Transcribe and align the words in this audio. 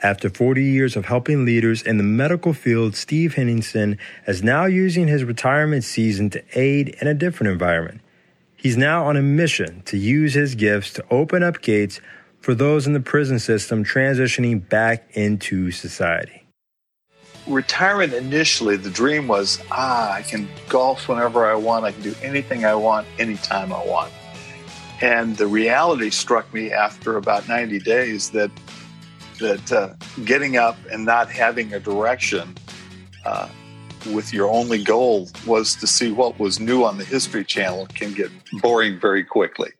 After 0.00 0.30
40 0.30 0.62
years 0.62 0.94
of 0.94 1.06
helping 1.06 1.44
leaders 1.44 1.82
in 1.82 1.96
the 1.96 2.04
medical 2.04 2.52
field, 2.52 2.94
Steve 2.94 3.34
Henningsen 3.34 3.98
is 4.28 4.44
now 4.44 4.64
using 4.64 5.08
his 5.08 5.24
retirement 5.24 5.82
season 5.82 6.30
to 6.30 6.44
aid 6.54 6.90
in 7.00 7.08
a 7.08 7.14
different 7.14 7.52
environment. 7.52 8.00
He's 8.54 8.76
now 8.76 9.06
on 9.06 9.16
a 9.16 9.22
mission 9.22 9.82
to 9.86 9.96
use 9.96 10.34
his 10.34 10.54
gifts 10.54 10.92
to 10.94 11.04
open 11.10 11.42
up 11.42 11.62
gates 11.62 12.00
for 12.40 12.54
those 12.54 12.86
in 12.86 12.92
the 12.92 13.00
prison 13.00 13.40
system 13.40 13.84
transitioning 13.84 14.68
back 14.68 15.08
into 15.16 15.72
society. 15.72 16.44
Retirement 17.48 18.12
initially, 18.12 18.76
the 18.76 18.90
dream 18.90 19.26
was 19.26 19.60
ah, 19.72 20.12
I 20.12 20.22
can 20.22 20.46
golf 20.68 21.08
whenever 21.08 21.44
I 21.44 21.56
want, 21.56 21.84
I 21.84 21.90
can 21.90 22.02
do 22.02 22.14
anything 22.22 22.64
I 22.64 22.76
want, 22.76 23.08
anytime 23.18 23.72
I 23.72 23.84
want. 23.84 24.12
And 25.00 25.36
the 25.36 25.46
reality 25.46 26.10
struck 26.10 26.52
me 26.54 26.70
after 26.70 27.16
about 27.16 27.48
90 27.48 27.80
days 27.80 28.30
that 28.30 28.50
that 29.38 29.72
uh, 29.72 29.94
getting 30.24 30.56
up 30.56 30.76
and 30.90 31.04
not 31.04 31.30
having 31.30 31.72
a 31.72 31.80
direction 31.80 32.56
uh, 33.24 33.48
with 34.12 34.32
your 34.32 34.48
only 34.48 34.82
goal 34.82 35.28
was 35.46 35.74
to 35.76 35.86
see 35.86 36.10
what 36.10 36.38
was 36.38 36.60
new 36.60 36.84
on 36.84 36.98
the 36.98 37.04
History 37.04 37.44
Channel 37.44 37.86
can 37.94 38.12
get 38.12 38.30
boring 38.62 38.98
very 38.98 39.24
quickly. 39.24 39.70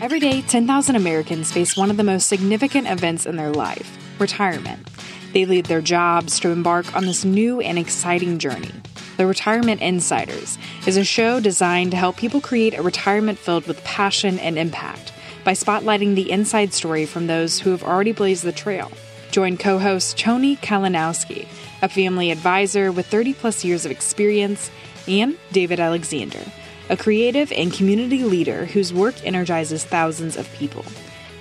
Every 0.00 0.18
day, 0.18 0.40
10,000 0.40 0.96
Americans 0.96 1.52
face 1.52 1.76
one 1.76 1.90
of 1.90 1.98
the 1.98 2.04
most 2.04 2.26
significant 2.26 2.88
events 2.88 3.26
in 3.26 3.36
their 3.36 3.52
life 3.52 3.98
retirement. 4.18 4.88
They 5.32 5.44
leave 5.44 5.68
their 5.68 5.82
jobs 5.82 6.40
to 6.40 6.50
embark 6.50 6.94
on 6.96 7.04
this 7.06 7.24
new 7.24 7.60
and 7.60 7.78
exciting 7.78 8.38
journey. 8.38 8.72
The 9.20 9.26
Retirement 9.26 9.82
Insiders 9.82 10.56
is 10.86 10.96
a 10.96 11.04
show 11.04 11.40
designed 11.40 11.90
to 11.90 11.98
help 11.98 12.16
people 12.16 12.40
create 12.40 12.72
a 12.72 12.80
retirement 12.80 13.38
filled 13.38 13.66
with 13.66 13.84
passion 13.84 14.38
and 14.38 14.56
impact 14.56 15.12
by 15.44 15.52
spotlighting 15.52 16.14
the 16.14 16.30
inside 16.30 16.72
story 16.72 17.04
from 17.04 17.26
those 17.26 17.60
who 17.60 17.68
have 17.68 17.84
already 17.84 18.12
blazed 18.12 18.44
the 18.44 18.50
trail. 18.50 18.90
Join 19.30 19.58
co 19.58 19.78
host 19.78 20.16
Tony 20.16 20.56
Kalinowski, 20.56 21.46
a 21.82 21.88
family 21.90 22.30
advisor 22.30 22.90
with 22.90 23.08
30 23.08 23.34
plus 23.34 23.62
years 23.62 23.84
of 23.84 23.90
experience, 23.90 24.70
and 25.06 25.36
David 25.52 25.80
Alexander, 25.80 26.40
a 26.88 26.96
creative 26.96 27.52
and 27.52 27.70
community 27.70 28.24
leader 28.24 28.64
whose 28.64 28.90
work 28.90 29.16
energizes 29.22 29.84
thousands 29.84 30.38
of 30.38 30.50
people. 30.54 30.86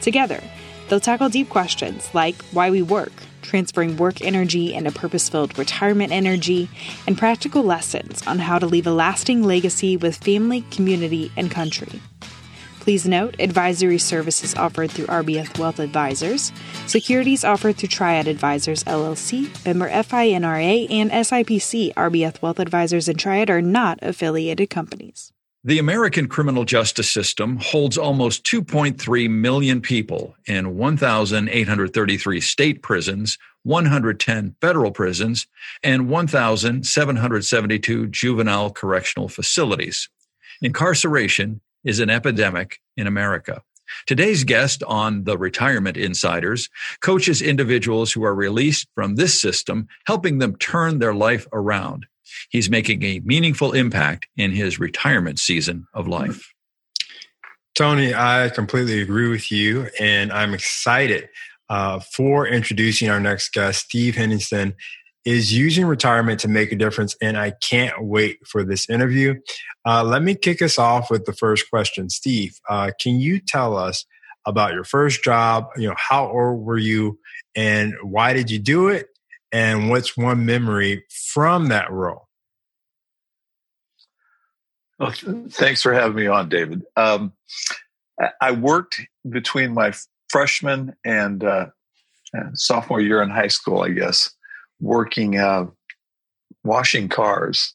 Together, 0.02 0.44
they'll 0.90 1.00
tackle 1.00 1.30
deep 1.30 1.48
questions 1.48 2.14
like 2.14 2.36
why 2.52 2.72
we 2.72 2.82
work, 2.82 3.14
transferring 3.42 3.98
work 3.98 4.22
energy 4.22 4.74
into 4.74 4.92
purpose 4.92 5.30
filled 5.30 5.58
retirement 5.58 6.12
energy, 6.12 6.70
and 7.08 7.18
practical 7.18 7.64
lessons 7.64 8.26
on 8.28 8.40
how 8.40 8.60
to 8.60 8.66
leave 8.66 8.88
a 8.88 8.92
lasting 8.92 9.44
legacy 9.44 9.98
with 9.98 10.18
family, 10.18 10.62
community, 10.72 11.32
and 11.36 11.52
country. 11.52 12.02
Please 12.80 13.06
note 13.06 13.36
advisory 13.40 13.98
services 13.98 14.56
offered 14.56 14.90
through 14.90 15.06
RBF 15.06 15.60
Wealth 15.60 15.80
Advisors, 15.80 16.52
securities 16.88 17.44
offered 17.44 17.78
through 17.78 17.90
Triad 17.90 18.28
Advisors 18.28 18.84
LLC, 18.86 19.54
member 19.66 19.90
FINRA, 19.90 20.90
and 20.90 21.12
SIPC. 21.12 21.94
RBF 21.94 22.42
Wealth 22.42 22.60
Advisors 22.60 23.08
and 23.08 23.20
Triad 23.20 23.50
are 23.50 23.62
not 23.62 24.00
affiliated 24.02 24.70
companies. 24.70 25.34
The 25.66 25.78
American 25.78 26.30
criminal 26.30 26.64
justice 26.64 27.12
system 27.12 27.58
holds 27.58 27.98
almost 27.98 28.46
2.3 28.46 29.30
million 29.30 29.82
people 29.82 30.38
in 30.46 30.78
1,833 30.78 32.40
state 32.40 32.82
prisons, 32.82 33.38
110 33.64 34.56
federal 34.62 34.92
prisons, 34.92 35.48
and 35.84 36.08
1,772 36.08 38.08
juvenile 38.08 38.70
correctional 38.70 39.28
facilities. 39.28 40.08
Incarceration 40.62 41.60
is 41.84 42.00
an 42.00 42.10
epidemic 42.10 42.80
in 42.96 43.06
America. 43.06 43.62
Today's 44.06 44.46
guest 44.46 44.82
on 44.84 45.26
the 45.26 45.38
Retirement 45.38 45.98
Insiders 45.98 46.70
coaches 47.02 47.42
individuals 47.42 48.14
who 48.14 48.24
are 48.24 48.34
released 48.34 48.88
from 48.96 49.16
this 49.16 49.42
system, 49.42 49.90
helping 50.06 50.38
them 50.38 50.56
turn 50.56 51.00
their 51.00 51.14
life 51.14 51.48
around. 51.52 52.06
He's 52.50 52.70
making 52.70 53.04
a 53.04 53.22
meaningful 53.24 53.74
impact 53.74 54.28
in 54.38 54.52
his 54.52 54.80
retirement 54.80 55.40
season 55.40 55.86
of 55.94 56.08
life. 56.08 56.54
Tony, 57.76 58.14
I 58.14 58.50
completely 58.50 59.02
agree 59.02 59.30
with 59.30 59.52
you, 59.52 59.90
and 60.00 60.34
I'm 60.34 60.54
excited 60.54 61.30
uh, 61.70 62.00
for 62.00 62.48
introducing 62.48 63.10
our 63.10 63.20
next 63.20 63.54
guest. 63.54 63.86
Steve 63.86 64.16
Henningsen 64.16 64.76
is 65.26 65.56
using 65.56 65.86
retirement 65.86 66.40
to 66.42 66.48
make 66.48 66.72
a 66.72 66.76
difference, 66.76 67.16
and 67.22 67.38
I 67.38 67.54
can't 67.62 68.04
wait 68.04 68.40
for 68.48 68.64
this 68.64 68.90
interview. 68.90 69.36
Uh, 69.86 70.04
let 70.04 70.24
me 70.24 70.36
kick 70.36 70.62
us 70.62 70.80
off 70.80 71.10
with 71.12 71.26
the 71.26 71.34
first 71.34 71.70
question. 71.70 72.10
Steve, 72.10 72.54
uh, 72.68 72.92
can 73.00 73.20
you 73.20 73.40
tell 73.40 73.78
us 73.78 74.06
about 74.46 74.74
your 74.74 74.84
first 74.84 75.24
job? 75.24 75.68
You 75.78 75.90
know, 75.90 75.96
how 75.98 76.28
old 76.28 76.66
were 76.66 76.78
you, 76.78 77.20
and 77.56 77.94
why 78.02 78.34
did 78.34 78.50
you 78.50 78.60
do 78.60 78.88
it? 78.88 79.08
And 79.52 79.90
what's 79.90 80.16
one 80.16 80.46
memory 80.46 81.06
from 81.10 81.70
that 81.70 81.92
role? 81.92 82.28
Well, 85.00 85.14
thanks 85.50 85.82
for 85.82 85.94
having 85.94 86.16
me 86.16 86.28
on, 86.28 86.50
David. 86.50 86.84
Um, 86.98 87.34
I 88.42 88.52
worked 88.52 89.02
between 89.30 89.74
my 89.74 89.94
freshman 90.28 90.94
and 91.06 91.44
uh, 91.44 91.68
sophomore 92.54 93.02
year 93.02 93.22
in 93.22 93.30
high 93.30 93.48
school, 93.48 93.82
I 93.82 93.90
guess, 93.90 94.30
working 94.80 95.38
uh, 95.38 95.68
washing 96.64 97.08
cars 97.08 97.74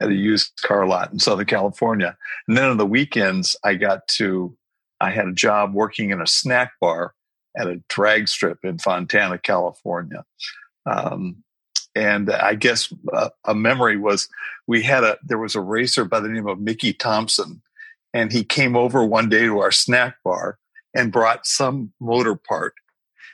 at 0.00 0.08
a 0.08 0.14
used 0.14 0.52
car 0.62 0.86
lot 0.86 1.12
in 1.12 1.18
Southern 1.18 1.46
California. 1.46 2.16
And 2.48 2.56
then 2.56 2.70
on 2.70 2.76
the 2.76 2.86
weekends, 2.86 3.56
I 3.64 3.74
got 3.74 4.06
to, 4.16 4.56
I 5.00 5.10
had 5.10 5.28
a 5.28 5.32
job 5.32 5.74
working 5.74 6.10
in 6.10 6.20
a 6.20 6.26
snack 6.26 6.72
bar 6.80 7.14
at 7.56 7.68
a 7.68 7.80
drag 7.88 8.28
strip 8.28 8.58
in 8.64 8.78
Fontana, 8.78 9.38
California. 9.38 10.24
Um, 10.86 11.44
and 11.94 12.30
I 12.30 12.54
guess 12.54 12.92
uh, 13.12 13.30
a 13.44 13.54
memory 13.54 13.96
was 13.96 14.28
we 14.66 14.82
had 14.82 15.04
a 15.04 15.18
there 15.22 15.38
was 15.38 15.54
a 15.54 15.60
racer 15.60 16.04
by 16.04 16.20
the 16.20 16.28
name 16.28 16.46
of 16.46 16.60
Mickey 16.60 16.92
Thompson, 16.92 17.62
and 18.12 18.32
he 18.32 18.44
came 18.44 18.76
over 18.76 19.04
one 19.04 19.28
day 19.28 19.42
to 19.42 19.60
our 19.60 19.70
snack 19.70 20.16
bar 20.24 20.58
and 20.94 21.12
brought 21.12 21.46
some 21.46 21.92
motor 22.00 22.34
part 22.34 22.74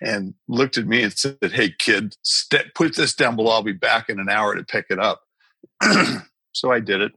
and 0.02 0.34
looked 0.48 0.76
at 0.78 0.86
me 0.86 1.02
and 1.02 1.16
said, 1.16 1.38
"Hey 1.40 1.74
kid, 1.78 2.16
st- 2.22 2.74
put 2.74 2.96
this 2.96 3.14
down 3.14 3.36
below. 3.36 3.52
I'll 3.52 3.62
be 3.62 3.72
back 3.72 4.08
in 4.08 4.20
an 4.20 4.28
hour 4.28 4.54
to 4.54 4.62
pick 4.62 4.86
it 4.90 4.98
up." 4.98 5.22
so 6.52 6.70
I 6.70 6.80
did 6.80 7.00
it, 7.00 7.12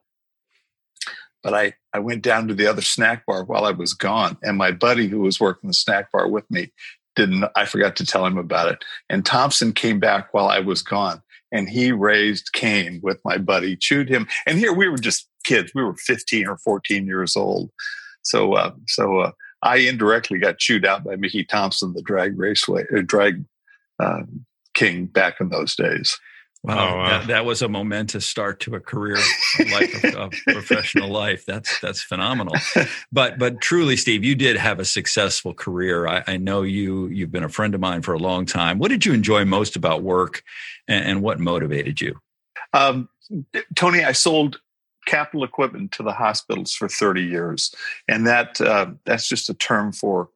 but 1.41 1.53
I 1.53 1.73
I 1.91 2.00
went 2.00 2.21
down 2.21 2.47
to 2.47 2.53
the 2.53 2.67
other 2.67 2.81
snack 2.81 3.25
bar 3.25 3.44
while 3.44 3.65
I 3.65 3.71
was 3.71 3.94
gone, 3.94 4.38
and 4.41 4.57
my 4.57 4.71
buddy 4.71 5.07
who 5.07 5.19
was 5.19 5.41
working 5.41 5.67
the 5.67 5.73
snack 5.73 6.11
bar 6.11 6.29
with 6.29 6.50
me 6.50 6.71
didn't. 7.16 7.46
I 7.56 7.66
forgot 7.66 7.96
to 7.97 8.06
tell 8.06 8.25
him 8.25 8.38
about 8.38 8.72
it, 8.72 8.84
and 9.09 9.25
Thompson 9.25 9.74
came 9.74 10.00
back 10.00 10.34
while 10.34 10.47
I 10.47 10.59
was 10.59 10.81
gone 10.81 11.22
and 11.53 11.69
he 11.69 11.91
raised 11.91 12.51
Cain 12.51 13.00
with 13.03 13.19
my 13.24 13.38
buddy, 13.38 13.78
chewed 13.78 14.09
him. 14.09 14.28
And 14.46 14.57
here 14.57 14.74
we 14.74 14.90
were 14.90 14.97
just 14.97 15.29
kids. 15.46 15.72
We 15.74 15.84
were 15.84 15.96
15 15.96 16.47
or 16.47 16.57
14 16.57 17.06
years 17.06 17.38
old. 17.38 17.69
So, 18.24 18.53
uh, 18.53 18.72
so 18.88 19.19
uh, 19.19 19.31
I 19.62 19.78
indirectly 19.78 20.40
got 20.40 20.57
chewed 20.57 20.85
out 20.85 21.03
by 21.03 21.16
Mickey 21.16 21.46
Thompson, 21.46 21.94
the 21.94 22.01
drag 22.01 22.38
raceway, 22.38 22.85
uh, 22.96 23.01
drag 23.06 23.45
uh, 24.00 24.24
king 24.74 25.06
back 25.06 25.40
in 25.40 25.50
those 25.50 25.75
days. 25.75 26.18
Wow, 26.63 26.75
oh, 26.75 26.97
wow. 26.97 27.09
That, 27.09 27.28
that, 27.28 27.46
was 27.46 27.62
a 27.62 27.68
momentous 27.68 28.25
start 28.25 28.62
to 28.62 28.75
a 28.75 28.79
career, 28.79 29.18
a 29.59 29.63
life 29.66 30.03
of, 30.06 30.16
of 30.16 30.31
professional 30.47 31.09
life. 31.09 31.46
That's 31.46 31.78
that's 31.81 32.01
phenomenal. 32.01 32.56
But 33.12 33.38
but 33.38 33.59
truly, 33.59 33.97
Steve, 33.97 34.24
you 34.24 34.34
did 34.34 34.56
have 34.56 34.79
a 34.79 34.85
successful 34.85 35.53
career. 35.53 36.07
I, 36.07 36.24
I, 36.25 36.38
know 36.38 36.62
you 36.62 37.07
you've 37.07 37.34
been 37.34 37.44
a 37.44 37.50
friend 37.50 37.75
of 37.75 37.81
mine 37.81 38.01
for 38.01 38.13
a 38.13 38.18
long 38.18 38.46
time. 38.46 38.79
What 38.79 38.91
did 38.91 39.06
you 39.06 39.13
enjoy 39.13 39.44
most 39.44 39.75
about 39.75 40.03
work, 40.03 40.41
and, 40.88 41.06
and 41.06 41.22
what 41.22 41.38
motivated 41.38 42.00
you? 42.00 42.18
Um, 42.72 43.09
Tony, 43.75 44.06
I 44.06 44.13
sold 44.13 44.62
capital 45.06 45.44
equipment 45.44 45.91
to 45.94 46.03
the 46.03 46.13
hospitals 46.13 46.74
for 46.74 46.88
30 46.88 47.24
years, 47.24 47.75
and 48.07 48.25
that 48.25 48.62
uh, 48.62 48.91
that's 49.03 49.28
just 49.28 49.50
a 49.50 49.53
term 49.53 49.91
for 49.91 50.30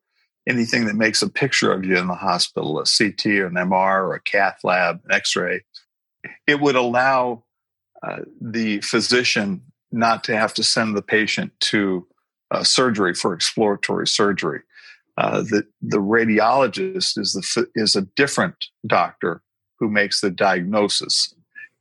anything 0.45 0.87
that 0.87 0.95
makes 0.95 1.21
a 1.21 1.29
picture 1.29 1.71
of 1.71 1.85
you 1.85 1.97
in 1.97 2.07
the 2.07 2.15
hospital, 2.15 2.79
a 2.79 2.83
CT 2.83 3.25
or 3.27 3.47
an 3.47 3.53
MR 3.53 4.03
or 4.03 4.13
a 4.13 4.19
cath 4.19 4.59
lab, 4.65 4.99
an 5.05 5.13
X-ray 5.13 5.61
it 6.45 6.59
would 6.59 6.75
allow 6.75 7.43
uh, 8.03 8.19
the 8.41 8.81
physician 8.81 9.61
not 9.91 10.23
to 10.25 10.35
have 10.35 10.53
to 10.53 10.63
send 10.63 10.95
the 10.95 11.01
patient 11.01 11.51
to 11.59 12.07
uh, 12.51 12.63
surgery 12.63 13.13
for 13.13 13.33
exploratory 13.33 14.07
surgery. 14.07 14.61
Uh, 15.17 15.41
the 15.41 15.65
the 15.81 15.97
radiologist 15.97 17.17
is 17.17 17.33
the 17.33 17.67
is 17.75 17.95
a 17.95 18.01
different 18.01 18.67
doctor 18.85 19.41
who 19.79 19.89
makes 19.89 20.21
the 20.21 20.29
diagnosis 20.29 21.33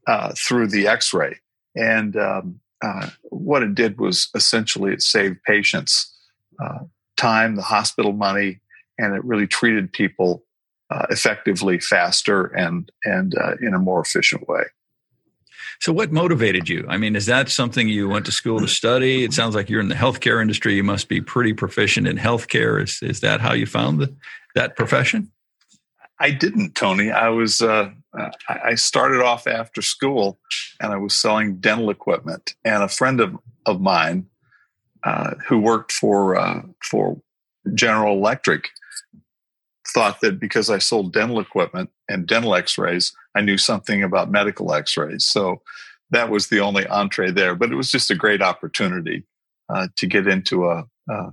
uh, 0.06 0.32
through 0.37 0.66
the 0.66 0.87
X-ray, 0.87 1.38
and 1.75 2.16
um, 2.16 2.60
uh, 2.82 3.10
what 3.25 3.62
it 3.62 3.75
did 3.75 3.99
was 3.99 4.28
essentially 4.34 4.92
it 4.92 5.02
saved 5.02 5.42
patients 5.44 6.14
uh, 6.62 6.78
time, 7.16 7.56
the 7.56 7.62
hospital 7.62 8.12
money, 8.12 8.60
and 8.99 9.14
it 9.14 9.25
really 9.25 9.46
treated 9.46 9.92
people 9.92 10.45
uh, 10.90 11.06
effectively, 11.10 11.80
faster, 11.80 12.46
and 12.46 12.90
and 13.04 13.34
uh, 13.36 13.56
in 13.60 13.74
a 13.74 13.78
more 13.78 14.00
efficient 14.00 14.48
way. 14.48 14.64
So, 15.80 15.92
what 15.92 16.12
motivated 16.12 16.68
you? 16.68 16.86
I 16.88 16.96
mean, 16.96 17.16
is 17.16 17.26
that 17.26 17.48
something 17.48 17.88
you 17.88 18.08
went 18.08 18.26
to 18.26 18.32
school 18.32 18.60
to 18.60 18.68
study? 18.68 19.24
It 19.24 19.32
sounds 19.32 19.54
like 19.54 19.68
you're 19.68 19.80
in 19.80 19.88
the 19.88 19.94
healthcare 19.94 20.40
industry. 20.40 20.74
You 20.74 20.84
must 20.84 21.08
be 21.08 21.20
pretty 21.20 21.52
proficient 21.52 22.06
in 22.06 22.16
healthcare. 22.16 22.82
Is 22.82 23.02
is 23.02 23.20
that 23.20 23.40
how 23.40 23.52
you 23.52 23.66
found 23.66 24.00
the, 24.00 24.14
that 24.54 24.76
profession? 24.76 25.30
I 26.18 26.30
didn't, 26.30 26.74
Tony. 26.74 27.10
I 27.10 27.28
was 27.28 27.60
uh, 27.60 27.90
I 28.48 28.74
started 28.74 29.22
off 29.22 29.46
after 29.46 29.82
school, 29.82 30.38
and 30.80 30.92
I 30.92 30.96
was 30.96 31.14
selling 31.14 31.56
dental 31.56 31.90
equipment. 31.90 32.54
And 32.64 32.82
a 32.82 32.88
friend 32.88 33.20
of 33.20 33.36
of 33.66 33.80
mine 33.80 34.26
uh, 35.04 35.34
who 35.46 35.58
worked 35.58 35.92
for 35.92 36.36
uh, 36.36 36.62
for 36.82 37.20
General 37.74 38.16
Electric 38.16 38.68
thought 39.96 40.20
that 40.20 40.38
because 40.38 40.69
I 40.69 40.78
sold 40.78 41.14
dental 41.14 41.40
equipment 41.40 41.88
and 42.06 42.26
dental 42.26 42.54
X-rays, 42.54 43.12
I 43.34 43.40
knew 43.40 43.56
something 43.56 44.02
about 44.02 44.31
medical 44.31 44.75
X-rays. 44.75 45.25
So 45.25 45.62
that 46.10 46.28
was 46.28 46.48
the 46.48 46.60
only 46.60 46.87
entree 46.87 47.31
there. 47.31 47.54
But 47.54 47.72
it 47.72 47.76
was 47.76 47.90
just 47.90 48.10
a 48.10 48.14
great 48.14 48.43
opportunity 48.43 49.25
uh, 49.72 49.88
to 49.96 50.06
get 50.06 50.26
into 50.26 50.66
a, 50.66 50.84
a 51.08 51.32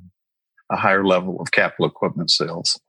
a 0.69 0.77
higher 0.77 1.06
level 1.06 1.42
of 1.42 1.51
capital 1.51 1.86
equipment 1.86 2.31
sales. 2.31 2.80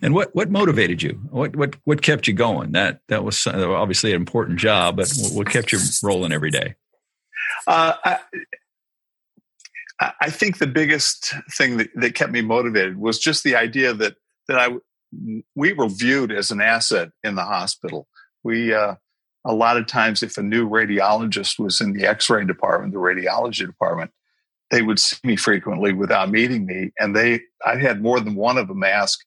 And 0.00 0.14
what 0.14 0.34
what 0.34 0.50
motivated 0.50 1.02
you? 1.02 1.20
What 1.30 1.54
what 1.54 1.76
what 1.84 2.00
kept 2.02 2.26
you 2.26 2.32
going? 2.32 2.72
That 2.72 3.00
that 3.08 3.24
was 3.24 3.46
obviously 3.46 4.10
an 4.10 4.16
important 4.16 4.58
job, 4.58 4.96
but 4.96 5.12
what 5.32 5.50
kept 5.50 5.72
you 5.72 5.78
rolling 6.02 6.32
every 6.32 6.50
day? 6.50 6.74
Uh, 7.66 7.92
I, 8.04 8.18
I 10.20 10.30
think 10.30 10.58
the 10.58 10.66
biggest 10.66 11.34
thing 11.56 11.76
that, 11.76 11.90
that 11.96 12.14
kept 12.14 12.32
me 12.32 12.40
motivated 12.40 12.96
was 12.98 13.18
just 13.18 13.44
the 13.44 13.56
idea 13.56 13.92
that 13.94 14.16
that 14.48 14.58
I 14.58 14.68
we 15.54 15.72
were 15.72 15.88
viewed 15.88 16.32
as 16.32 16.50
an 16.50 16.60
asset 16.60 17.10
in 17.22 17.34
the 17.34 17.44
hospital. 17.44 18.06
We 18.42 18.74
uh, 18.74 18.96
a 19.44 19.54
lot 19.54 19.76
of 19.76 19.86
times, 19.86 20.22
if 20.22 20.38
a 20.38 20.42
new 20.42 20.68
radiologist 20.68 21.58
was 21.58 21.80
in 21.80 21.92
the 21.92 22.06
X-ray 22.06 22.44
department, 22.44 22.92
the 22.92 22.98
radiology 22.98 23.66
department, 23.66 24.10
they 24.70 24.82
would 24.82 24.98
see 24.98 25.16
me 25.24 25.36
frequently 25.36 25.92
without 25.92 26.30
meeting 26.30 26.66
me, 26.66 26.92
and 26.98 27.14
they 27.14 27.40
I 27.64 27.76
had 27.76 28.02
more 28.02 28.20
than 28.20 28.34
one 28.34 28.58
of 28.58 28.68
them 28.68 28.82
ask 28.82 29.20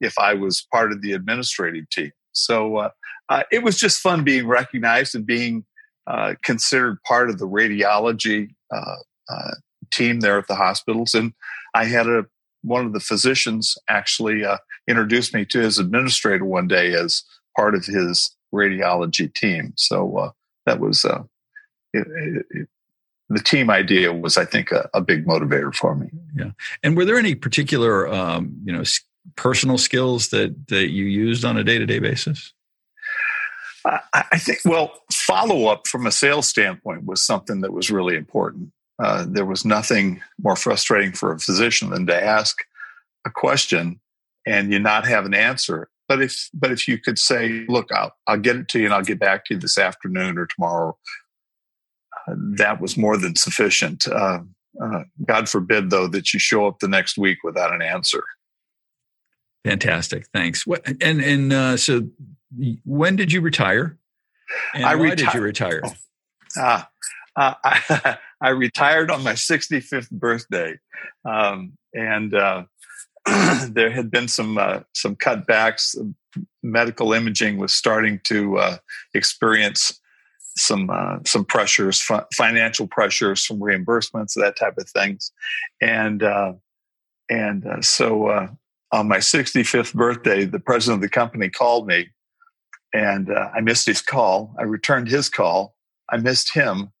if 0.00 0.18
I 0.18 0.34
was 0.34 0.66
part 0.72 0.92
of 0.92 1.02
the 1.02 1.12
administrative 1.12 1.88
team. 1.90 2.12
So 2.32 2.76
uh, 2.76 2.90
uh, 3.28 3.42
it 3.52 3.62
was 3.62 3.78
just 3.78 4.00
fun 4.00 4.24
being 4.24 4.46
recognized 4.46 5.14
and 5.14 5.26
being 5.26 5.64
uh, 6.06 6.34
considered 6.42 7.02
part 7.02 7.28
of 7.30 7.38
the 7.38 7.46
radiology 7.46 8.54
uh, 8.74 8.96
uh, 9.28 9.54
team 9.92 10.20
there 10.20 10.38
at 10.38 10.48
the 10.48 10.54
hospitals. 10.54 11.14
And 11.14 11.32
I 11.74 11.84
had 11.84 12.06
a 12.06 12.26
one 12.62 12.86
of 12.86 12.92
the 12.92 13.00
physicians 13.00 13.76
actually 13.88 14.44
uh, 14.44 14.58
introduced 14.88 15.34
me 15.34 15.44
to 15.46 15.60
his 15.60 15.78
administrator 15.78 16.44
one 16.44 16.68
day 16.68 16.94
as 16.94 17.22
part 17.56 17.74
of 17.74 17.84
his 17.84 18.34
radiology 18.54 19.32
team. 19.32 19.72
So 19.76 20.32
that 20.66 20.80
was 20.80 21.04
it, 21.92 22.06
it, 22.50 22.68
the 23.28 23.40
team 23.40 23.70
idea 23.70 24.12
was, 24.12 24.36
I 24.36 24.44
think, 24.44 24.72
a, 24.72 24.88
a, 24.92 25.00
big 25.00 25.24
motivator 25.24 25.74
for 25.74 25.94
me. 25.94 26.08
Yeah. 26.36 26.50
And 26.82 26.96
were 26.96 27.04
there 27.04 27.16
any 27.16 27.34
particular, 27.34 28.08
um, 28.08 28.60
you 28.64 28.72
know, 28.72 28.82
personal 29.36 29.78
skills 29.78 30.28
that 30.28 30.68
that 30.68 30.90
you 30.90 31.04
used 31.04 31.44
on 31.44 31.56
a 31.56 31.64
day 31.64 31.78
to 31.78 31.86
day 31.86 32.00
basis? 32.00 32.52
I, 33.86 34.00
I 34.32 34.38
think. 34.38 34.58
Well, 34.64 34.92
follow 35.12 35.66
up 35.66 35.86
from 35.86 36.06
a 36.06 36.12
sales 36.12 36.48
standpoint 36.48 37.04
was 37.04 37.22
something 37.22 37.60
that 37.60 37.72
was 37.72 37.90
really 37.90 38.16
important. 38.16 38.72
Uh, 39.02 39.24
there 39.28 39.46
was 39.46 39.64
nothing 39.64 40.20
more 40.42 40.56
frustrating 40.56 41.12
for 41.12 41.32
a 41.32 41.38
physician 41.38 41.90
than 41.90 42.06
to 42.06 42.24
ask 42.24 42.58
a 43.24 43.30
question 43.30 44.00
and 44.46 44.72
you 44.72 44.78
not 44.78 45.06
have 45.06 45.26
an 45.26 45.34
answer. 45.34 45.88
But 46.08 46.20
if 46.20 46.48
but 46.52 46.72
if 46.72 46.88
you 46.88 46.98
could 46.98 47.18
say, 47.18 47.64
"Look, 47.68 47.92
I'll 47.92 48.12
I'll 48.26 48.38
get 48.38 48.56
it 48.56 48.68
to 48.68 48.80
you 48.80 48.86
and 48.86 48.94
I'll 48.94 49.02
get 49.02 49.20
back 49.20 49.44
to 49.46 49.54
you 49.54 49.60
this 49.60 49.78
afternoon 49.78 50.38
or 50.38 50.46
tomorrow," 50.46 50.98
uh, 52.26 52.34
that 52.56 52.80
was 52.80 52.96
more 52.96 53.16
than 53.16 53.36
sufficient. 53.36 54.08
Uh, 54.08 54.40
uh, 54.82 55.04
God 55.24 55.48
forbid, 55.48 55.90
though, 55.90 56.08
that 56.08 56.34
you 56.34 56.40
show 56.40 56.66
up 56.66 56.80
the 56.80 56.88
next 56.88 57.16
week 57.16 57.38
without 57.44 57.72
an 57.72 57.80
answer. 57.80 58.24
Fantastic. 59.64 60.26
Thanks. 60.34 60.66
What 60.66 60.84
and 61.00 61.20
and 61.20 61.52
uh, 61.52 61.76
so 61.76 62.08
when 62.84 63.14
did 63.14 63.32
you 63.32 63.40
retire? 63.40 63.96
And 64.74 64.84
I 64.84 64.96
why 64.96 65.10
reti- 65.10 65.16
did 65.16 65.34
you 65.34 65.40
retire? 65.40 65.80
Oh, 65.84 65.94
uh, 66.60 66.82
uh, 67.36 67.54
I, 67.64 68.18
I, 68.40 68.50
retired 68.50 69.10
on 69.10 69.22
my 69.22 69.32
65th 69.32 70.10
birthday, 70.10 70.78
um, 71.24 71.72
and 71.94 72.34
uh, 72.34 72.64
there 73.70 73.90
had 73.90 74.10
been 74.10 74.28
some 74.28 74.58
uh, 74.58 74.80
some 74.94 75.16
cutbacks. 75.16 75.94
Medical 76.62 77.12
imaging 77.12 77.58
was 77.58 77.74
starting 77.74 78.20
to 78.24 78.58
uh, 78.58 78.76
experience 79.14 80.00
some 80.56 80.90
uh, 80.90 81.18
some 81.26 81.44
pressures, 81.44 82.02
financial 82.34 82.86
pressures, 82.86 83.46
some 83.46 83.58
reimbursements, 83.58 84.34
that 84.34 84.56
type 84.58 84.78
of 84.78 84.88
things, 84.88 85.32
and 85.80 86.22
and 87.28 87.84
so 87.84 88.48
on 88.92 89.06
my 89.06 89.18
65th 89.18 89.94
birthday, 89.94 90.44
the 90.44 90.58
president 90.58 90.96
of 90.96 91.02
the 91.02 91.08
company 91.08 91.48
called 91.48 91.86
me 91.86 92.08
and 92.92 93.30
uh, 93.30 93.50
I 93.54 93.60
missed 93.60 93.86
his 93.86 94.02
call. 94.02 94.54
I 94.58 94.64
returned 94.64 95.08
his 95.08 95.28
call. 95.28 95.74
I 96.08 96.16
missed 96.16 96.54
him. 96.54 96.92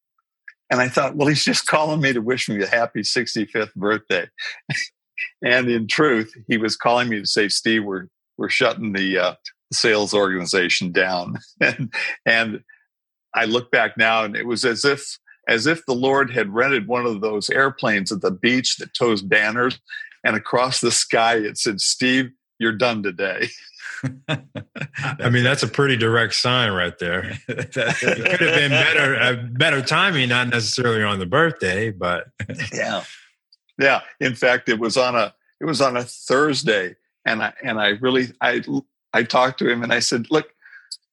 And 0.70 0.80
I 0.80 0.88
thought, 0.88 1.16
well, 1.16 1.28
he's 1.28 1.44
just 1.44 1.66
calling 1.66 2.00
me 2.00 2.12
to 2.12 2.20
wish 2.20 2.48
me 2.48 2.62
a 2.62 2.66
happy 2.66 3.00
65th 3.00 3.74
birthday. 3.74 4.28
and 5.44 5.68
in 5.68 5.86
truth, 5.86 6.32
he 6.48 6.56
was 6.56 6.76
calling 6.76 7.08
me 7.08 7.20
to 7.20 7.26
say, 7.26 7.48
Steve, 7.48 7.84
we're, 7.84 8.06
we're 8.38 8.48
shutting 8.48 8.92
the 8.92 9.18
uh, 9.18 9.34
sales 9.72 10.14
organization 10.14 10.92
down. 10.92 11.36
and, 11.60 11.92
and 12.24 12.60
I 13.34 13.44
look 13.44 13.70
back 13.70 13.96
now 13.96 14.24
and 14.24 14.36
it 14.36 14.46
was 14.46 14.64
as 14.64 14.84
if, 14.84 15.18
as 15.48 15.66
if 15.66 15.84
the 15.86 15.94
Lord 15.94 16.30
had 16.30 16.54
rented 16.54 16.86
one 16.86 17.06
of 17.06 17.20
those 17.20 17.50
airplanes 17.50 18.12
at 18.12 18.20
the 18.20 18.30
beach 18.30 18.76
that 18.76 18.94
tows 18.94 19.22
banners 19.22 19.78
and 20.24 20.36
across 20.36 20.80
the 20.80 20.90
sky 20.90 21.36
it 21.36 21.58
said, 21.58 21.80
Steve, 21.80 22.30
you're 22.60 22.72
done 22.72 23.02
today. 23.02 23.48
I 24.28 25.30
mean, 25.30 25.42
that's 25.42 25.62
a 25.62 25.68
pretty 25.68 25.96
direct 25.96 26.34
sign 26.34 26.70
right 26.72 26.96
there. 26.98 27.32
it 27.48 27.72
could 27.72 27.84
have 27.84 28.38
been 28.38 28.70
better, 28.70 29.16
uh, 29.20 29.36
better 29.52 29.82
timing, 29.82 30.28
not 30.28 30.48
necessarily 30.48 31.02
on 31.02 31.18
the 31.18 31.26
birthday, 31.26 31.90
but 31.90 32.28
yeah, 32.72 33.02
yeah. 33.78 34.00
In 34.20 34.34
fact, 34.34 34.68
it 34.68 34.78
was 34.78 34.96
on 34.96 35.16
a 35.16 35.34
it 35.60 35.64
was 35.64 35.80
on 35.80 35.96
a 35.96 36.04
Thursday, 36.04 36.94
and 37.24 37.42
I 37.42 37.52
and 37.62 37.80
I 37.80 37.88
really 37.88 38.28
I 38.40 38.62
I 39.12 39.24
talked 39.24 39.58
to 39.58 39.68
him 39.68 39.82
and 39.82 39.92
I 39.92 39.98
said, 39.98 40.26
look, 40.30 40.54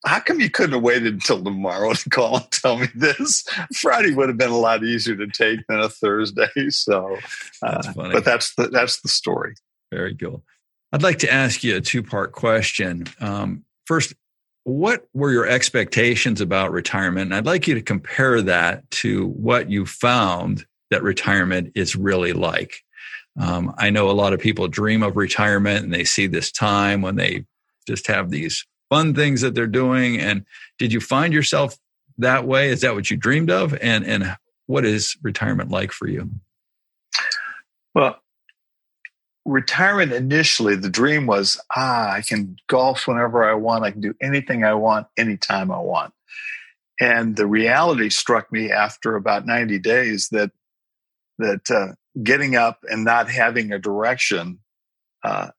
how 0.05 0.19
come 0.19 0.39
you 0.39 0.49
couldn't 0.49 0.73
have 0.73 0.83
waited 0.83 1.13
until 1.13 1.43
tomorrow 1.43 1.93
to 1.93 2.09
call 2.09 2.37
and 2.37 2.51
tell 2.51 2.77
me 2.77 2.87
this? 2.95 3.43
Friday 3.75 4.13
would 4.13 4.29
have 4.29 4.37
been 4.37 4.51
a 4.51 4.57
lot 4.57 4.83
easier 4.83 5.15
to 5.15 5.27
take 5.27 5.65
than 5.67 5.79
a 5.79 5.89
Thursday. 5.89 6.69
So, 6.69 7.17
uh, 7.61 7.81
that's 7.81 7.93
but 7.95 8.25
that's 8.25 8.55
the, 8.55 8.67
that's 8.67 9.01
the 9.01 9.09
story. 9.09 9.55
Very 9.91 10.15
cool. 10.15 10.43
I'd 10.91 11.03
like 11.03 11.19
to 11.19 11.31
ask 11.31 11.63
you 11.63 11.75
a 11.75 11.81
two 11.81 12.03
part 12.03 12.31
question. 12.31 13.05
Um, 13.19 13.63
first, 13.85 14.13
what 14.63 15.07
were 15.13 15.31
your 15.31 15.47
expectations 15.47 16.41
about 16.41 16.71
retirement? 16.71 17.27
And 17.27 17.35
I'd 17.35 17.45
like 17.45 17.67
you 17.67 17.75
to 17.75 17.81
compare 17.81 18.41
that 18.41 18.89
to 18.91 19.27
what 19.27 19.69
you 19.69 19.85
found 19.85 20.65
that 20.89 21.03
retirement 21.03 21.71
is 21.75 21.95
really 21.95 22.33
like. 22.33 22.83
Um, 23.39 23.73
I 23.77 23.89
know 23.89 24.09
a 24.09 24.11
lot 24.11 24.33
of 24.33 24.39
people 24.39 24.67
dream 24.67 25.03
of 25.03 25.15
retirement 25.15 25.83
and 25.83 25.93
they 25.93 26.03
see 26.03 26.27
this 26.27 26.51
time 26.51 27.01
when 27.01 27.15
they 27.15 27.45
just 27.87 28.07
have 28.07 28.29
these 28.29 28.65
fun 28.89 29.13
things 29.13 29.41
that 29.41 29.53
they're 29.53 29.67
doing. 29.67 30.19
And 30.19 30.45
did 30.79 30.91
you 30.91 30.99
find 30.99 31.33
yourself 31.33 31.77
that 32.17 32.45
way? 32.45 32.69
Is 32.69 32.81
that 32.81 32.95
what 32.95 33.11
you 33.11 33.17
dreamed 33.17 33.51
of? 33.51 33.77
And 33.81 34.05
and 34.05 34.35
what 34.65 34.85
is 34.85 35.15
retirement 35.21 35.71
like 35.71 35.91
for 35.91 36.07
you? 36.07 36.29
Well, 37.95 38.19
retirement 39.47 40.11
initially, 40.11 40.75
the 40.75 40.89
dream 40.89 41.25
was, 41.25 41.59
ah, 41.75 42.11
I 42.11 42.21
can 42.21 42.57
golf 42.67 43.07
whenever 43.07 43.49
I 43.49 43.53
want. 43.53 43.85
I 43.85 43.91
can 43.91 44.01
do 44.01 44.13
anything 44.21 44.63
I 44.63 44.73
want, 44.73 45.07
anytime 45.17 45.71
I 45.71 45.79
want. 45.79 46.13
And 46.99 47.35
the 47.35 47.47
reality 47.47 48.09
struck 48.09 48.51
me 48.51 48.71
after 48.71 49.15
about 49.15 49.45
90 49.45 49.79
days 49.79 50.29
that 50.29 50.51
that 51.39 51.69
uh, 51.69 51.93
getting 52.23 52.55
up 52.55 52.79
and 52.89 53.05
not 53.05 53.29
having 53.29 53.71
a 53.71 53.77
direction 53.77 54.57
uh, 55.23 55.49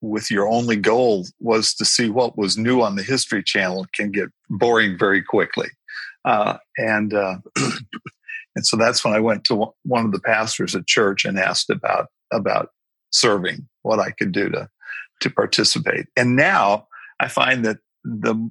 with 0.00 0.30
your 0.30 0.48
only 0.48 0.76
goal 0.76 1.26
was 1.38 1.74
to 1.74 1.84
see 1.84 2.08
what 2.08 2.38
was 2.38 2.56
new 2.56 2.80
on 2.80 2.96
the 2.96 3.02
History 3.02 3.42
Channel 3.42 3.86
can 3.94 4.10
get 4.10 4.30
boring 4.48 4.98
very 4.98 5.22
quickly. 5.22 5.68
Uh, 6.24 6.56
and 6.78 7.12
uh, 7.12 7.36
and 8.56 8.66
so 8.66 8.78
that's 8.78 9.04
when 9.04 9.12
I 9.12 9.20
went 9.20 9.44
to 9.44 9.66
one 9.84 10.06
of 10.06 10.12
the 10.12 10.20
pastors 10.20 10.74
at 10.74 10.86
church 10.86 11.26
and 11.26 11.38
asked 11.38 11.68
about 11.68 12.06
about 12.32 12.70
serving, 13.16 13.68
what 13.82 13.98
I 13.98 14.10
could 14.10 14.32
do 14.32 14.48
to 14.50 14.68
to 15.20 15.30
participate. 15.30 16.06
And 16.16 16.36
now 16.36 16.88
I 17.20 17.28
find 17.28 17.64
that 17.64 17.78
the 18.04 18.50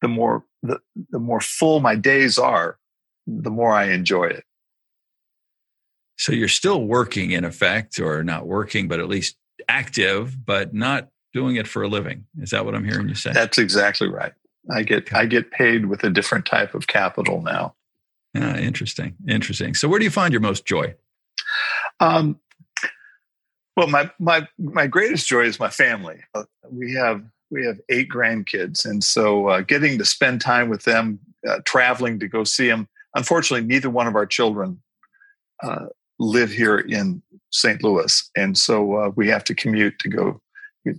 the 0.00 0.08
more 0.08 0.44
the, 0.62 0.80
the 1.10 1.18
more 1.18 1.40
full 1.40 1.80
my 1.80 1.94
days 1.94 2.38
are, 2.38 2.78
the 3.26 3.50
more 3.50 3.72
I 3.72 3.90
enjoy 3.90 4.24
it. 4.24 4.44
So 6.16 6.32
you're 6.32 6.48
still 6.48 6.84
working 6.84 7.32
in 7.32 7.44
effect, 7.44 7.98
or 7.98 8.22
not 8.22 8.46
working, 8.46 8.88
but 8.88 9.00
at 9.00 9.08
least 9.08 9.36
active, 9.68 10.44
but 10.44 10.72
not 10.72 11.08
doing 11.32 11.56
it 11.56 11.66
for 11.66 11.82
a 11.82 11.88
living. 11.88 12.24
Is 12.40 12.50
that 12.50 12.64
what 12.64 12.74
I'm 12.74 12.84
hearing 12.84 13.08
you 13.08 13.14
say? 13.14 13.32
That's 13.32 13.58
exactly 13.58 14.08
right. 14.08 14.32
I 14.70 14.82
get 14.82 15.12
I 15.12 15.26
get 15.26 15.50
paid 15.50 15.86
with 15.86 16.04
a 16.04 16.10
different 16.10 16.46
type 16.46 16.74
of 16.74 16.86
capital 16.86 17.42
now. 17.42 17.74
Yeah, 18.32 18.56
interesting, 18.58 19.14
interesting. 19.28 19.74
So, 19.74 19.88
where 19.88 19.98
do 19.98 20.04
you 20.04 20.10
find 20.10 20.32
your 20.32 20.40
most 20.40 20.64
joy? 20.64 20.94
Um, 22.00 22.40
well, 23.76 23.88
my 23.88 24.10
my 24.18 24.46
my 24.58 24.86
greatest 24.86 25.26
joy 25.26 25.42
is 25.42 25.58
my 25.58 25.70
family. 25.70 26.20
Uh, 26.34 26.44
we 26.70 26.94
have 26.94 27.22
we 27.50 27.66
have 27.66 27.78
eight 27.88 28.08
grandkids, 28.08 28.84
and 28.84 29.02
so 29.02 29.48
uh, 29.48 29.60
getting 29.62 29.98
to 29.98 30.04
spend 30.04 30.40
time 30.40 30.68
with 30.68 30.84
them, 30.84 31.18
uh, 31.48 31.58
traveling 31.64 32.18
to 32.20 32.28
go 32.28 32.44
see 32.44 32.68
them. 32.68 32.88
Unfortunately, 33.14 33.66
neither 33.66 33.90
one 33.90 34.06
of 34.06 34.14
our 34.14 34.26
children 34.26 34.80
uh, 35.62 35.86
live 36.18 36.50
here 36.50 36.78
in 36.78 37.22
St. 37.50 37.82
Louis, 37.82 38.30
and 38.36 38.56
so 38.56 38.96
uh, 38.96 39.10
we 39.16 39.28
have 39.28 39.44
to 39.44 39.54
commute 39.54 39.98
to 40.00 40.08
go 40.08 40.40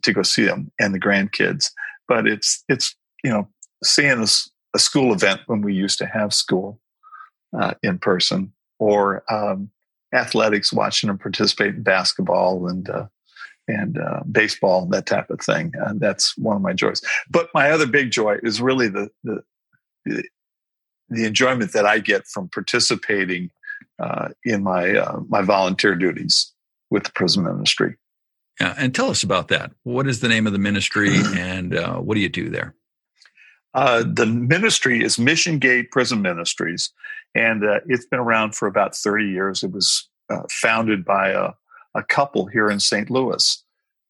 to 0.01 0.13
go 0.13 0.23
see 0.23 0.45
them 0.45 0.71
and 0.79 0.93
the 0.93 0.99
grandkids. 0.99 1.71
But 2.07 2.27
it's 2.27 2.63
it's 2.67 2.95
you 3.23 3.29
know 3.29 3.47
seeing 3.83 4.19
a, 4.19 4.27
a 4.75 4.79
school 4.79 5.13
event 5.13 5.41
when 5.47 5.61
we 5.61 5.73
used 5.73 5.97
to 5.99 6.05
have 6.05 6.33
school 6.33 6.79
uh, 7.57 7.75
in 7.83 7.99
person, 7.99 8.51
or 8.79 9.23
um, 9.31 9.69
athletics, 10.15 10.73
watching 10.73 11.07
them 11.07 11.17
participate 11.17 11.75
in 11.75 11.83
basketball 11.83 12.67
and 12.67 12.89
uh, 12.89 13.07
and 13.67 13.97
uh, 13.97 14.21
baseball, 14.31 14.85
that 14.87 15.05
type 15.05 15.29
of 15.29 15.39
thing. 15.41 15.73
Uh, 15.83 15.93
that's 15.95 16.37
one 16.37 16.55
of 16.55 16.61
my 16.61 16.73
joys. 16.73 17.01
But 17.29 17.49
my 17.53 17.71
other 17.71 17.87
big 17.87 18.11
joy 18.11 18.37
is 18.43 18.61
really 18.61 18.87
the 18.87 19.09
the 19.23 19.43
the, 20.05 21.25
enjoyment 21.25 21.73
that 21.73 21.85
I 21.85 21.99
get 21.99 22.27
from 22.27 22.49
participating 22.49 23.49
uh, 23.99 24.29
in 24.43 24.63
my 24.63 24.95
uh, 24.95 25.19
my 25.27 25.41
volunteer 25.41 25.95
duties 25.95 26.53
with 26.89 27.03
the 27.03 27.11
prison 27.11 27.43
ministry. 27.43 27.95
Yeah, 28.59 28.73
and 28.77 28.95
tell 28.95 29.09
us 29.09 29.23
about 29.23 29.49
that. 29.49 29.71
What 29.83 30.07
is 30.07 30.21
the 30.21 30.29
name 30.29 30.47
of 30.47 30.53
the 30.53 30.59
ministry, 30.59 31.09
and 31.35 31.75
uh, 31.75 31.97
what 31.97 32.15
do 32.15 32.21
you 32.21 32.29
do 32.29 32.49
there? 32.49 32.75
Uh, 33.75 34.05
the 34.07 34.25
ministry 34.25 35.03
is 35.03 35.19
Mission 35.19 35.59
Gate 35.59 35.91
Prison 35.91 36.21
Ministries, 36.21 36.91
and 37.35 37.65
uh, 37.65 37.81
it's 37.87 38.05
been 38.05 38.21
around 38.21 38.55
for 38.55 38.69
about 38.69 38.95
30 38.95 39.25
years. 39.25 39.63
It 39.63 39.73
was 39.73 40.07
uh, 40.29 40.43
founded 40.49 41.03
by 41.03 41.31
a, 41.31 41.49
a, 41.93 42.01
couple 42.01 42.45
here 42.45 42.69
in 42.69 42.79
St. 42.79 43.09
Louis. 43.09 43.63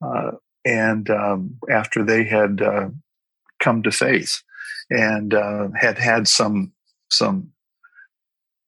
Uh, 0.06 0.32
and 0.66 1.10
um, 1.10 1.58
after 1.70 2.04
they 2.04 2.24
had 2.24 2.62
uh, 2.62 2.90
come 3.60 3.82
to 3.82 3.92
faith 3.92 4.44
and 4.92 5.34
had 5.76 5.98
had 5.98 6.28
some 6.28 6.72
some 7.10 7.50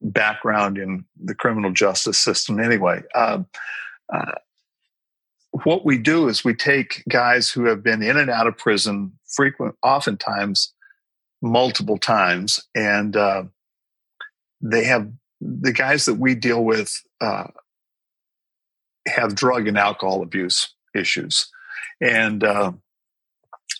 background 0.01 0.79
in 0.79 1.05
the 1.23 1.35
criminal 1.35 1.71
justice 1.71 2.17
system 2.17 2.59
anyway. 2.59 3.03
Um, 3.13 3.45
what 5.63 5.85
we 5.85 5.97
do 5.97 6.27
is 6.27 6.43
we 6.43 6.55
take 6.55 7.03
guys 7.09 7.49
who 7.49 7.65
have 7.65 7.83
been 7.83 8.01
in 8.01 8.17
and 8.17 8.29
out 8.29 8.47
of 8.47 8.57
prison 8.57 9.11
frequent, 9.25 9.75
oftentimes 9.83 10.73
multiple 11.41 11.97
times, 11.97 12.59
and 12.75 13.15
uh, 13.15 13.43
they 14.61 14.83
have 14.85 15.11
the 15.39 15.73
guys 15.73 16.05
that 16.05 16.15
we 16.15 16.35
deal 16.35 16.63
with 16.63 17.01
uh, 17.21 17.47
have 19.07 19.35
drug 19.35 19.67
and 19.67 19.77
alcohol 19.77 20.21
abuse 20.21 20.73
issues, 20.95 21.47
and 22.01 22.43
uh, 22.43 22.71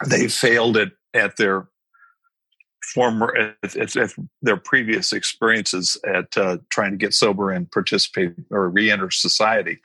they 0.06 0.28
failed 0.28 0.78
at 0.78 0.92
at 1.14 1.38
their 1.38 1.68
former 2.94 3.36
at, 3.64 3.76
at, 3.76 3.96
at 3.98 4.12
their 4.42 4.58
previous 4.58 5.12
experiences 5.12 5.98
at 6.06 6.38
uh, 6.38 6.58
trying 6.70 6.92
to 6.92 6.98
get 6.98 7.14
sober 7.14 7.52
and 7.52 7.70
participate 7.72 8.34
or 8.50 8.70
re-enter 8.70 9.12
society. 9.12 9.80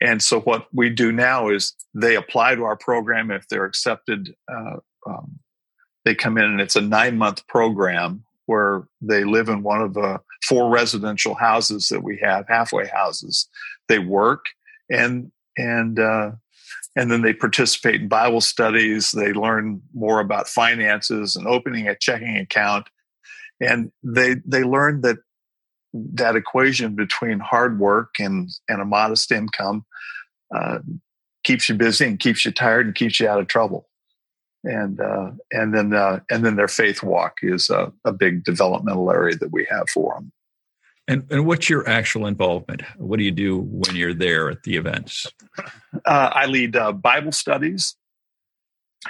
And 0.00 0.22
so 0.22 0.40
what 0.40 0.68
we 0.72 0.88
do 0.90 1.10
now 1.10 1.48
is 1.48 1.74
they 1.94 2.14
apply 2.16 2.54
to 2.54 2.62
our 2.62 2.76
program. 2.76 3.30
If 3.30 3.48
they're 3.48 3.64
accepted 3.64 4.34
uh, 4.48 4.76
um, 5.06 5.40
they 6.04 6.14
come 6.14 6.38
in 6.38 6.44
and 6.44 6.60
it's 6.60 6.76
a 6.76 6.80
nine 6.80 7.18
month 7.18 7.46
program 7.46 8.24
where 8.46 8.86
they 9.00 9.24
live 9.24 9.48
in 9.48 9.62
one 9.62 9.80
of 9.80 9.94
the 9.94 10.20
four 10.46 10.68
residential 10.68 11.34
houses 11.34 11.88
that 11.88 12.02
we 12.02 12.18
have, 12.22 12.46
halfway 12.48 12.86
houses. 12.86 13.48
They 13.88 13.98
work 13.98 14.44
and 14.90 15.32
and 15.56 15.98
uh, 15.98 16.32
and 16.96 17.10
then 17.10 17.22
they 17.22 17.32
participate 17.32 18.02
in 18.02 18.08
Bible 18.08 18.40
studies. 18.40 19.12
They 19.12 19.32
learn 19.32 19.82
more 19.94 20.20
about 20.20 20.48
finances 20.48 21.36
and 21.36 21.46
opening 21.46 21.88
a 21.88 21.96
checking 21.96 22.36
account, 22.36 22.88
and 23.60 23.90
they 24.02 24.36
they 24.44 24.62
learn 24.62 25.00
that 25.02 25.18
that 25.94 26.36
equation 26.36 26.94
between 26.96 27.38
hard 27.40 27.78
work 27.78 28.14
and 28.18 28.50
and 28.68 28.82
a 28.82 28.84
modest 28.84 29.32
income 29.32 29.86
uh, 30.54 30.80
keeps 31.44 31.68
you 31.68 31.74
busy 31.74 32.06
and 32.06 32.20
keeps 32.20 32.44
you 32.44 32.52
tired 32.52 32.86
and 32.86 32.94
keeps 32.94 33.20
you 33.20 33.28
out 33.28 33.40
of 33.40 33.46
trouble 33.46 33.88
and 34.64 35.00
uh, 35.00 35.30
and 35.52 35.74
then 35.74 35.92
uh, 35.92 36.20
and 36.30 36.44
then 36.44 36.56
their 36.56 36.68
faith 36.68 37.02
walk 37.02 37.38
is 37.42 37.70
a, 37.70 37.92
a, 38.04 38.12
big 38.12 38.44
developmental 38.44 39.10
area 39.10 39.36
that 39.36 39.52
we 39.52 39.66
have 39.70 39.88
for 39.90 40.14
them. 40.14 40.32
And 41.06 41.26
and 41.30 41.46
what's 41.46 41.68
your 41.68 41.88
actual 41.88 42.26
involvement? 42.26 42.82
What 42.96 43.18
do 43.18 43.24
you 43.24 43.30
do 43.30 43.60
when 43.60 43.94
you're 43.94 44.14
there 44.14 44.50
at 44.50 44.62
the 44.62 44.76
events? 44.76 45.26
Uh, 46.06 46.28
I 46.34 46.46
lead 46.46 46.74
uh, 46.74 46.90
Bible 46.90 47.30
studies, 47.30 47.94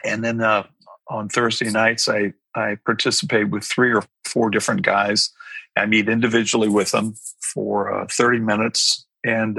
and 0.04 0.23
then 0.23 0.42
uh, 0.42 0.64
on 1.08 1.30
Thursday 1.30 1.70
nights 1.70 2.11
I 2.11 2.34
I 2.54 2.76
participate 2.84 3.49
with 3.49 3.64
three 3.64 3.92
or 3.92 4.04
four 4.26 4.50
different 4.50 4.82
guys. 4.82 5.30
I 5.76 5.87
meet 5.87 6.11
individually 6.11 6.68
with 6.68 6.90
them 6.90 7.14
for 7.54 7.92
uh, 7.92 8.06
30 8.11 8.40
minutes 8.40 9.06
and 9.25 9.58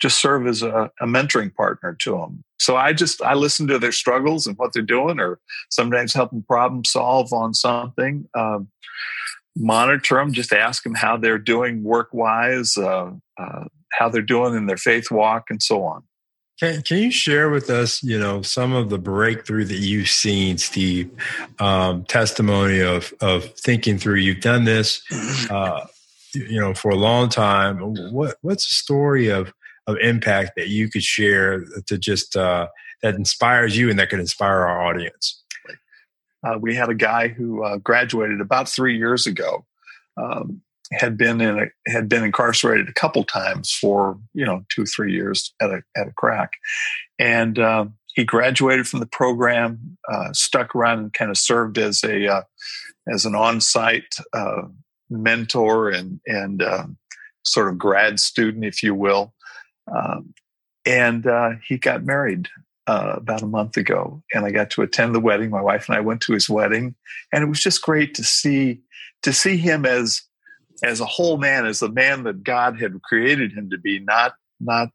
just 0.00 0.20
serve 0.20 0.46
as 0.46 0.62
a, 0.62 0.90
a 1.00 1.06
mentoring 1.06 1.54
partner 1.54 1.96
to 2.00 2.12
them. 2.12 2.44
So 2.60 2.76
I 2.76 2.92
just 2.92 3.22
I 3.22 3.34
listen 3.34 3.66
to 3.68 3.78
their 3.78 3.92
struggles 3.92 4.46
and 4.46 4.56
what 4.58 4.72
they're 4.72 4.82
doing, 4.82 5.20
or 5.20 5.38
sometimes 5.70 6.14
help 6.14 6.30
them 6.30 6.42
problem 6.42 6.84
solve 6.84 7.32
on 7.32 7.54
something. 7.54 8.28
Um, 8.36 8.68
monitor 9.56 10.16
them, 10.16 10.32
just 10.32 10.52
ask 10.52 10.82
them 10.82 10.94
how 10.94 11.16
they're 11.16 11.38
doing 11.38 11.82
work 11.82 12.08
wise, 12.12 12.76
uh, 12.76 13.10
uh, 13.38 13.64
how 13.92 14.08
they're 14.08 14.22
doing 14.22 14.54
in 14.54 14.66
their 14.66 14.76
faith 14.76 15.10
walk, 15.10 15.44
and 15.48 15.62
so 15.62 15.82
on. 15.82 16.02
Can, 16.58 16.80
can 16.82 16.98
you 16.98 17.10
share 17.10 17.50
with 17.50 17.68
us, 17.68 18.02
you 18.02 18.18
know, 18.18 18.40
some 18.40 18.72
of 18.72 18.88
the 18.88 18.98
breakthrough 18.98 19.64
that 19.64 19.78
you've 19.78 20.08
seen, 20.08 20.56
Steve? 20.56 21.10
Um, 21.58 22.04
testimony 22.04 22.80
of 22.80 23.12
of 23.20 23.44
thinking 23.58 23.98
through. 23.98 24.16
You've 24.16 24.40
done 24.40 24.64
this, 24.64 25.02
uh, 25.50 25.86
you 26.34 26.58
know, 26.58 26.72
for 26.72 26.90
a 26.90 26.96
long 26.96 27.28
time. 27.28 27.78
What 28.12 28.36
what's 28.40 28.66
the 28.68 28.74
story 28.74 29.28
of 29.28 29.52
of 29.86 29.96
impact 30.00 30.52
that 30.56 30.68
you 30.68 30.88
could 30.88 31.02
share 31.02 31.64
to 31.86 31.98
just 31.98 32.36
uh, 32.36 32.68
that 33.02 33.14
inspires 33.14 33.76
you 33.76 33.90
and 33.90 33.98
that 33.98 34.10
could 34.10 34.20
inspire 34.20 34.60
our 34.60 34.84
audience? 34.84 35.42
Uh, 36.44 36.58
we 36.60 36.74
had 36.74 36.88
a 36.88 36.94
guy 36.94 37.28
who 37.28 37.64
uh, 37.64 37.76
graduated 37.78 38.40
about 38.40 38.68
three 38.68 38.96
years 38.96 39.26
ago. 39.26 39.64
Um, 40.16 40.62
had 40.92 41.18
been 41.18 41.40
in 41.40 41.58
a, 41.58 41.90
had 41.90 42.08
been 42.08 42.22
incarcerated 42.22 42.88
a 42.88 42.92
couple 42.92 43.24
times 43.24 43.72
for 43.72 44.18
you 44.34 44.44
know 44.44 44.64
two 44.68 44.86
three 44.86 45.12
years 45.12 45.52
at 45.60 45.70
a 45.70 45.82
at 45.96 46.06
a 46.06 46.12
crack, 46.12 46.52
and 47.18 47.58
uh, 47.58 47.86
he 48.14 48.24
graduated 48.24 48.88
from 48.88 49.00
the 49.00 49.06
program, 49.06 49.98
uh, 50.10 50.32
stuck 50.32 50.74
around 50.74 50.98
and 50.98 51.12
kind 51.12 51.30
of 51.30 51.36
served 51.36 51.76
as 51.76 52.02
a 52.04 52.26
uh, 52.26 52.42
as 53.12 53.24
an 53.24 53.34
on 53.34 53.60
site 53.60 54.14
uh, 54.32 54.62
mentor 55.10 55.90
and 55.90 56.20
and 56.26 56.62
um, 56.62 56.96
sort 57.44 57.68
of 57.68 57.78
grad 57.78 58.18
student, 58.18 58.64
if 58.64 58.82
you 58.82 58.94
will. 58.94 59.34
Um, 59.94 60.34
and 60.84 61.26
uh, 61.26 61.52
he 61.66 61.78
got 61.78 62.04
married 62.04 62.48
uh, 62.86 63.14
about 63.16 63.42
a 63.42 63.46
month 63.46 63.76
ago, 63.76 64.22
and 64.32 64.44
I 64.44 64.50
got 64.50 64.70
to 64.70 64.82
attend 64.82 65.14
the 65.14 65.20
wedding. 65.20 65.50
My 65.50 65.60
wife 65.60 65.88
and 65.88 65.96
I 65.96 66.00
went 66.00 66.20
to 66.22 66.32
his 66.32 66.48
wedding, 66.48 66.94
and 67.32 67.42
it 67.42 67.48
was 67.48 67.60
just 67.60 67.82
great 67.82 68.14
to 68.14 68.24
see 68.24 68.80
to 69.22 69.32
see 69.32 69.56
him 69.56 69.84
as 69.84 70.22
as 70.84 71.00
a 71.00 71.06
whole 71.06 71.38
man, 71.38 71.66
as 71.66 71.80
the 71.80 71.88
man 71.88 72.24
that 72.24 72.44
God 72.44 72.80
had 72.80 73.02
created 73.02 73.52
him 73.52 73.70
to 73.70 73.78
be, 73.78 73.98
not 73.98 74.34
not 74.60 74.90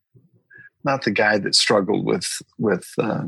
not 0.83 1.03
the 1.03 1.12
guy 1.12 1.38
that 1.38 1.55
struggled 1.55 2.05
with 2.05 2.27
with 2.57 2.88
uh, 2.98 3.25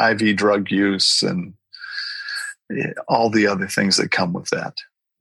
IV 0.00 0.36
drug 0.36 0.70
use 0.70 1.22
and 1.22 1.54
eh, 2.76 2.92
all 3.08 3.30
the 3.30 3.46
other 3.46 3.66
things 3.66 3.96
that 3.96 4.10
come 4.10 4.32
with 4.32 4.48
that. 4.50 4.74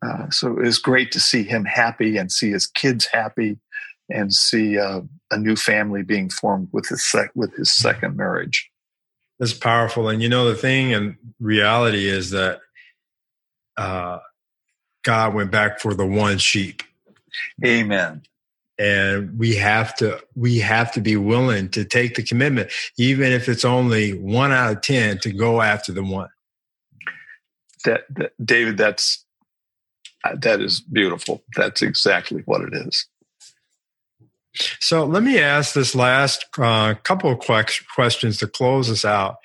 Uh, 0.05 0.29
so 0.29 0.51
it 0.51 0.65
was 0.65 0.77
great 0.77 1.11
to 1.11 1.19
see 1.19 1.43
him 1.43 1.65
happy 1.65 2.17
and 2.17 2.31
see 2.31 2.51
his 2.51 2.67
kids 2.67 3.07
happy 3.11 3.57
and 4.09 4.33
see 4.33 4.77
uh, 4.77 5.01
a 5.31 5.37
new 5.37 5.55
family 5.55 6.03
being 6.03 6.29
formed 6.29 6.69
with 6.71 6.87
his 6.87 7.05
sec- 7.05 7.35
with 7.35 7.53
his 7.55 7.69
second 7.69 8.15
marriage. 8.15 8.69
That's 9.39 9.53
powerful, 9.53 10.09
and 10.09 10.21
you 10.21 10.29
know 10.29 10.45
the 10.49 10.55
thing 10.55 10.93
and 10.93 11.15
reality 11.39 12.07
is 12.07 12.31
that 12.31 12.59
uh, 13.77 14.19
God 15.03 15.33
went 15.33 15.51
back 15.51 15.79
for 15.79 15.93
the 15.93 16.05
one 16.05 16.37
sheep. 16.37 16.83
Amen. 17.65 18.23
And 18.79 19.37
we 19.39 19.55
have 19.55 19.95
to 19.95 20.21
we 20.35 20.59
have 20.59 20.91
to 20.93 21.01
be 21.01 21.15
willing 21.15 21.69
to 21.69 21.83
take 21.83 22.15
the 22.15 22.23
commitment, 22.23 22.71
even 22.97 23.31
if 23.31 23.49
it's 23.49 23.65
only 23.65 24.11
one 24.11 24.51
out 24.51 24.71
of 24.71 24.81
ten, 24.81 25.17
to 25.19 25.31
go 25.31 25.61
after 25.61 25.91
the 25.91 26.03
one. 26.03 26.29
That, 27.85 28.01
that 28.15 28.33
David, 28.43 28.77
that's 28.77 29.25
that 30.41 30.61
is 30.61 30.81
beautiful. 30.81 31.43
That's 31.55 31.81
exactly 31.81 32.41
what 32.45 32.61
it 32.61 32.73
is. 32.73 33.07
So 34.79 35.05
let 35.05 35.23
me 35.23 35.39
ask 35.39 35.73
this 35.73 35.95
last 35.95 36.45
uh, 36.57 36.95
couple 37.03 37.31
of 37.31 37.39
questions 37.39 38.37
to 38.37 38.47
close 38.47 38.89
us 38.89 39.05
out. 39.05 39.37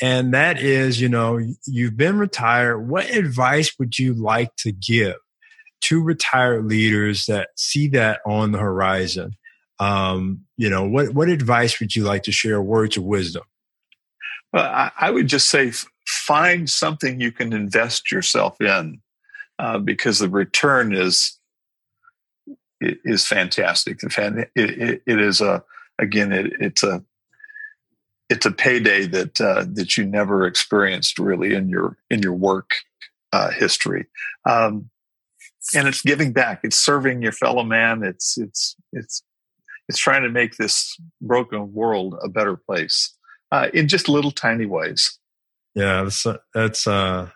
And 0.00 0.34
that 0.34 0.60
is, 0.60 1.00
you 1.00 1.08
know, 1.08 1.40
you've 1.66 1.96
been 1.96 2.18
retired. 2.18 2.88
What 2.88 3.08
advice 3.10 3.78
would 3.78 3.98
you 3.98 4.12
like 4.12 4.54
to 4.56 4.72
give 4.72 5.16
to 5.82 6.02
retired 6.02 6.66
leaders 6.66 7.26
that 7.26 7.50
see 7.56 7.88
that 7.88 8.20
on 8.26 8.52
the 8.52 8.58
horizon? 8.58 9.36
Um, 9.78 10.44
you 10.56 10.68
know, 10.68 10.86
what, 10.86 11.10
what 11.14 11.28
advice 11.28 11.80
would 11.80 11.96
you 11.96 12.04
like 12.04 12.24
to 12.24 12.32
share? 12.32 12.60
Words 12.60 12.96
of 12.96 13.04
wisdom? 13.04 13.44
Well, 14.52 14.64
I, 14.64 14.90
I 14.98 15.10
would 15.10 15.28
just 15.28 15.48
say 15.48 15.72
find 16.06 16.68
something 16.68 17.20
you 17.20 17.32
can 17.32 17.52
invest 17.52 18.10
yourself 18.12 18.60
in 18.60 19.00
uh, 19.58 19.78
because 19.78 20.18
the 20.18 20.28
return 20.28 20.94
is 20.94 21.35
is 22.80 23.26
fantastic. 23.26 23.98
It, 24.02 24.48
it, 24.54 25.02
it 25.06 25.20
is 25.20 25.40
a 25.40 25.64
again, 25.98 26.32
it, 26.32 26.52
it's 26.60 26.82
a 26.82 27.02
it's 28.28 28.46
a 28.46 28.50
payday 28.50 29.06
that 29.06 29.40
uh, 29.40 29.64
that 29.72 29.96
you 29.96 30.04
never 30.04 30.46
experienced 30.46 31.18
really 31.18 31.54
in 31.54 31.68
your 31.68 31.96
in 32.10 32.22
your 32.22 32.34
work 32.34 32.70
uh, 33.32 33.50
history, 33.50 34.06
um, 34.44 34.90
and 35.74 35.86
it's 35.88 36.02
giving 36.02 36.32
back. 36.32 36.60
It's 36.64 36.78
serving 36.78 37.22
your 37.22 37.32
fellow 37.32 37.62
man. 37.62 38.02
It's 38.02 38.36
it's 38.36 38.76
it's 38.92 39.22
it's 39.88 39.98
trying 39.98 40.22
to 40.22 40.28
make 40.28 40.56
this 40.56 40.98
broken 41.20 41.72
world 41.72 42.16
a 42.22 42.28
better 42.28 42.56
place 42.56 43.14
uh, 43.52 43.68
in 43.72 43.88
just 43.88 44.08
little 44.08 44.32
tiny 44.32 44.66
ways. 44.66 45.18
Yeah, 45.74 46.02
that's 46.02 46.26
that's 46.52 46.86
uh, 46.86 47.30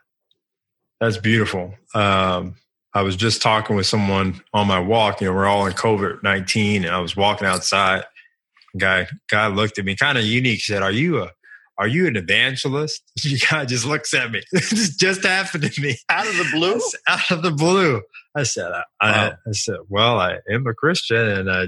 that's 1.01 1.19
beautiful. 1.19 1.75
Um, 1.95 2.57
I 2.93 3.03
was 3.03 3.17
just 3.17 3.41
talking 3.41 3.77
with 3.77 3.87
someone 3.87 4.43
on 4.53 4.67
my 4.67 4.81
walk. 4.81 5.21
You 5.21 5.29
know, 5.29 5.35
we're 5.35 5.47
all 5.47 5.67
in 5.67 5.73
COVID 5.73 6.23
nineteen, 6.23 6.85
and 6.85 6.95
I 6.95 7.01
was 7.01 7.17
walking 7.17 7.47
outside. 7.47 8.05
Guy 8.77 9.07
guy 9.29 9.47
looked 9.49 9.79
at 9.79 9.85
me, 9.85 9.97
kind 9.97 10.19
of 10.19 10.25
unique. 10.25 10.61
Said, 10.61 10.83
"Are 10.83 10.91
you 10.91 11.23
a 11.23 11.31
are 11.79 11.89
you 11.89 12.07
an 12.07 12.17
evangelist?" 12.17 13.03
The 13.23 13.39
guy 13.51 13.65
just 13.65 13.87
looks 13.87 14.15
at 14.15 14.31
me. 14.31 14.43
this 14.53 14.97
just 14.97 15.25
happened 15.25 15.71
to 15.71 15.81
me 15.81 15.97
out 16.09 16.27
of 16.27 16.37
the 16.37 16.49
blue. 16.53 16.81
out 17.09 17.31
of 17.31 17.43
the 17.43 17.51
blue. 17.51 18.03
I 18.35 18.45
said, 18.45 18.71
I, 18.71 18.77
wow. 18.77 18.85
I, 19.01 19.33
I, 19.49 19.53
said, 19.53 19.77
well, 19.89 20.21
I 20.21 20.39
am 20.49 20.67
a 20.69 20.75
Christian, 20.75 21.19
and 21.19 21.51
I 21.51 21.67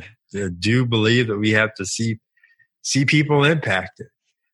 do 0.58 0.86
believe 0.86 1.26
that 1.26 1.38
we 1.38 1.50
have 1.50 1.74
to 1.74 1.84
see 1.84 2.18
see 2.82 3.04
people 3.04 3.44
impacted. 3.44 4.08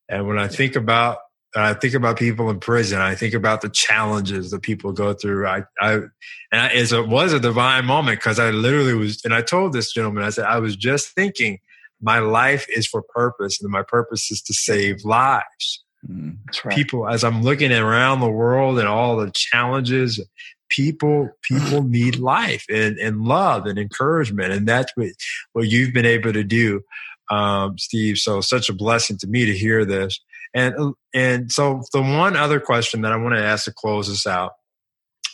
And 0.08 0.26
when 0.26 0.38
I 0.38 0.48
think 0.48 0.76
about 0.76 1.18
I 1.56 1.74
think 1.74 1.94
about 1.94 2.18
people 2.18 2.50
in 2.50 2.60
prison. 2.60 3.00
I 3.00 3.14
think 3.14 3.34
about 3.34 3.62
the 3.62 3.70
challenges 3.70 4.50
that 4.50 4.62
people 4.62 4.92
go 4.92 5.14
through. 5.14 5.46
I, 5.46 5.62
I, 5.80 5.92
and 5.92 6.10
I, 6.52 6.68
it 6.72 7.08
was 7.08 7.32
a 7.32 7.40
divine 7.40 7.86
moment 7.86 8.18
because 8.18 8.38
I 8.38 8.50
literally 8.50 8.94
was, 8.94 9.24
and 9.24 9.34
I 9.34 9.42
told 9.42 9.72
this 9.72 9.92
gentleman, 9.92 10.24
I 10.24 10.30
said, 10.30 10.44
I 10.44 10.58
was 10.58 10.76
just 10.76 11.14
thinking 11.14 11.58
my 12.00 12.18
life 12.18 12.66
is 12.68 12.86
for 12.86 13.02
purpose 13.02 13.60
and 13.62 13.70
my 13.70 13.82
purpose 13.82 14.30
is 14.30 14.42
to 14.42 14.54
save 14.54 15.04
lives. 15.04 15.82
Mm, 16.08 16.36
right. 16.64 16.74
People, 16.74 17.08
as 17.08 17.24
I'm 17.24 17.42
looking 17.42 17.72
around 17.72 18.20
the 18.20 18.30
world 18.30 18.78
and 18.78 18.86
all 18.86 19.16
the 19.16 19.30
challenges, 19.34 20.20
people, 20.68 21.30
people 21.42 21.82
need 21.88 22.16
life 22.16 22.64
and, 22.68 22.98
and 22.98 23.24
love 23.24 23.66
and 23.66 23.78
encouragement. 23.78 24.52
And 24.52 24.68
that's 24.68 24.92
what, 24.96 25.10
what 25.54 25.68
you've 25.68 25.94
been 25.94 26.06
able 26.06 26.32
to 26.32 26.44
do, 26.44 26.82
um, 27.30 27.78
Steve. 27.78 28.18
So 28.18 28.40
such 28.40 28.68
a 28.68 28.74
blessing 28.74 29.16
to 29.18 29.26
me 29.26 29.46
to 29.46 29.56
hear 29.56 29.84
this. 29.84 30.20
And 30.54 30.94
and 31.14 31.52
so 31.52 31.82
the 31.92 32.02
one 32.02 32.36
other 32.36 32.60
question 32.60 33.02
that 33.02 33.12
I 33.12 33.16
want 33.16 33.34
to 33.34 33.42
ask 33.42 33.64
to 33.64 33.72
close 33.72 34.08
this 34.08 34.26
out 34.26 34.52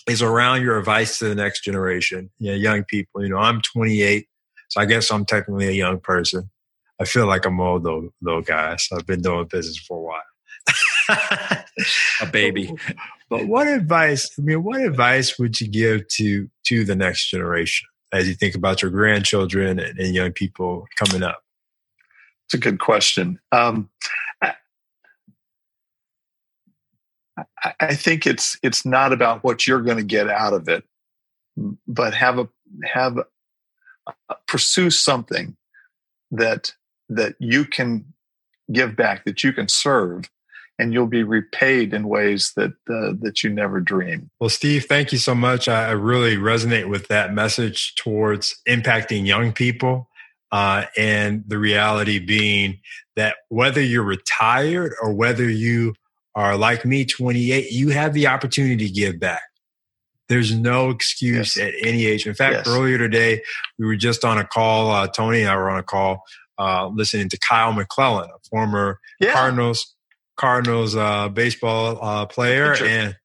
is 0.09 0.23
around 0.23 0.63
your 0.63 0.79
advice 0.79 1.19
to 1.19 1.29
the 1.29 1.35
next 1.35 1.65
generation, 1.65 2.31
you 2.39 2.51
know, 2.51 2.57
young 2.57 2.85
people. 2.85 3.23
You 3.23 3.31
know, 3.31 3.39
I'm 3.39 3.61
28, 3.63 4.27
so 4.69 4.81
I 4.81 4.85
guess 4.85 5.11
I'm 5.11 5.25
technically 5.25 5.69
a 5.69 5.73
young 5.73 6.01
person. 6.01 6.51
I 7.01 7.05
feel 7.05 7.27
like 7.27 7.47
I'm 7.47 7.61
old 7.61 7.85
though, 7.85 8.13
though, 8.21 8.43
guys. 8.43 8.89
I've 8.93 9.07
been 9.07 9.23
doing 9.23 9.47
business 9.51 9.79
for 9.79 9.99
a 9.99 10.03
while. 10.03 10.23
a 12.21 12.27
baby. 12.31 12.73
But, 12.73 12.97
but 13.29 13.47
what 13.47 13.67
advice? 13.67 14.31
I 14.39 14.43
mean, 14.43 14.63
what 14.63 14.81
advice 14.81 15.39
would 15.39 15.61
you 15.61 15.69
give 15.69 16.09
to 16.09 16.49
to 16.67 16.85
the 16.85 16.97
next 16.97 17.31
generation 17.31 17.89
as 18.13 18.29
you 18.29 18.35
think 18.35 18.55
about 18.55 18.83
your 18.83 18.91
grandchildren 18.91 19.79
and, 19.79 19.99
and 19.99 20.15
young 20.15 20.33
people 20.33 20.87
coming 20.99 21.23
up? 21.23 21.43
It's 22.47 22.55
a 22.55 22.59
good 22.59 22.79
question. 22.79 23.39
Um, 23.53 23.89
I 27.81 27.95
think 27.95 28.27
it's 28.27 28.57
it's 28.63 28.87
not 28.87 29.13
about 29.13 29.43
what 29.43 29.67
you're 29.67 29.83
going 29.83 29.97
to 29.97 30.05
get 30.05 30.29
out 30.29 30.53
of 30.53 30.69
it, 30.69 30.85
but 31.87 32.15
have 32.15 32.39
a 32.39 32.49
have 32.85 33.19
a, 33.19 34.35
pursue 34.47 34.91
something 34.91 35.57
that 36.31 36.75
that 37.09 37.35
you 37.39 37.65
can 37.65 38.05
give 38.73 38.97
back, 38.97 39.25
that 39.25 39.43
you 39.43 39.53
can 39.53 39.69
serve, 39.69 40.31
and 40.79 40.93
you'll 40.93 41.07
be 41.07 41.23
repaid 41.23 41.93
in 41.93 42.09
ways 42.09 42.53
that 42.57 42.73
uh, 42.89 43.15
that 43.21 43.43
you 43.43 43.51
never 43.51 43.81
dreamed. 43.81 44.31
Well, 44.41 44.51
Steve, 44.51 44.85
thank 44.85 45.13
you 45.13 45.19
so 45.19 45.35
much. 45.35 45.69
I, 45.69 45.89
I 45.89 45.93
really 45.93 46.37
resonate 46.37 46.89
with 46.89 47.09
that 47.09 47.33
message 47.33 47.95
towards 47.97 48.61
impacting 48.69 49.27
young 49.27 49.53
people, 49.53 50.09
uh, 50.53 50.85
and 50.97 51.45
the 51.47 51.59
reality 51.59 52.19
being 52.19 52.81
that 53.17 53.37
whether 53.49 53.81
you're 53.81 54.05
retired 54.05 54.95
or 55.03 55.13
whether 55.13 55.49
you 55.49 55.95
are 56.35 56.57
like 56.57 56.85
me, 56.85 57.05
28, 57.05 57.71
you 57.71 57.91
have 57.91 58.13
the 58.13 58.27
opportunity 58.27 58.89
to 58.89 58.93
give 58.93 59.21
back. 59.21 59.43
There's 60.29 60.55
no 60.55 60.91
excuse 60.91 61.57
yes. 61.57 61.67
at 61.69 61.75
any 61.87 62.07
age. 62.07 62.27
In 62.27 62.35
fact, 62.35 62.67
yes. 62.67 62.69
earlier 62.69 62.99
today, 62.99 63.43
we 63.79 63.87
were 63.87 63.97
just 63.97 64.25
on 64.25 64.39
a 64.39 64.45
call. 64.45 64.91
Uh, 64.91 65.07
Tony 65.07 65.41
and 65.41 65.51
I 65.51 65.57
were 65.57 65.71
on 65.71 65.79
a 65.79 65.83
call 65.83 66.23
uh, 66.59 66.89
listening 66.89 67.29
to 67.29 67.39
Kyle 67.39 67.73
McClellan, 67.73 68.31
a 68.31 68.49
former 68.49 69.01
yeah. 69.21 69.33
Cardinals 69.33 69.95
Cardinals 70.37 70.97
uh, 70.97 71.29
baseball 71.29 71.99
uh, 72.03 72.27
player, 72.27 72.75
and 72.75 73.17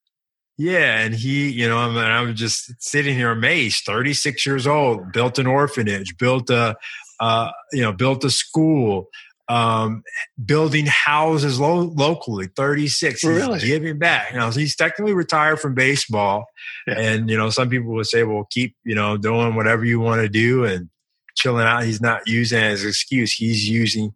yeah, 0.58 1.00
and 1.00 1.14
he, 1.14 1.50
you 1.50 1.68
know, 1.68 1.88
and 1.88 1.98
I 1.98 2.20
was 2.22 2.36
just 2.36 2.72
sitting 2.78 3.16
here 3.16 3.30
amazed. 3.30 3.84
Thirty 3.84 4.14
six 4.14 4.46
years 4.46 4.66
old, 4.66 5.12
built 5.12 5.38
an 5.38 5.46
orphanage, 5.46 6.16
built 6.18 6.50
a, 6.50 6.76
uh, 7.18 7.50
you 7.72 7.82
know, 7.82 7.92
built 7.92 8.24
a 8.24 8.30
school 8.30 9.08
um, 9.50 10.04
building 10.44 10.86
houses 10.86 11.58
lo- 11.58 11.92
locally. 11.96 12.48
Thirty 12.54 12.86
six, 12.86 13.24
really 13.24 13.58
giving 13.58 13.98
back. 13.98 14.30
You 14.32 14.38
know, 14.38 14.50
he's 14.50 14.76
technically 14.76 15.12
retired 15.12 15.58
from 15.58 15.74
baseball, 15.74 16.46
yeah. 16.86 16.98
and 16.98 17.28
you 17.28 17.36
know, 17.36 17.50
some 17.50 17.68
people 17.68 17.92
would 17.94 18.06
say, 18.06 18.22
"Well, 18.22 18.46
keep 18.50 18.76
you 18.84 18.94
know 18.94 19.16
doing 19.16 19.56
whatever 19.56 19.84
you 19.84 19.98
want 19.98 20.20
to 20.20 20.28
do 20.28 20.64
and 20.64 20.88
chilling 21.34 21.66
out." 21.66 21.82
He's 21.82 22.00
not 22.00 22.28
using 22.28 22.60
it 22.60 22.64
as 22.64 22.82
an 22.84 22.88
excuse. 22.88 23.32
He's 23.32 23.68
using 23.68 24.14